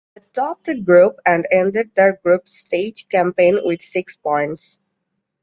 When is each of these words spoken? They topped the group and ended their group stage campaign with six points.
They 0.15 0.23
topped 0.33 0.63
the 0.65 0.73
group 0.73 1.17
and 1.27 1.47
ended 1.51 1.91
their 1.93 2.13
group 2.23 2.49
stage 2.49 3.07
campaign 3.07 3.59
with 3.63 3.83
six 3.83 4.15
points. 4.15 4.79